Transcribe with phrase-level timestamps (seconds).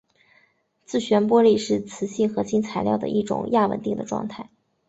[0.83, 4.49] 自旋玻璃是磁性合金材料的一种亚稳定的状态。